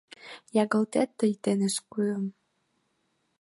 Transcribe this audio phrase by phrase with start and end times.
[0.61, 2.25] Ягылтет тый теҥыз кӱым